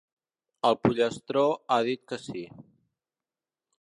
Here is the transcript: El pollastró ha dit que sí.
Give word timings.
El 0.69 0.77
pollastró 0.85 1.43
ha 1.75 1.79
dit 1.91 2.03
que 2.13 2.21
sí. 2.25 2.43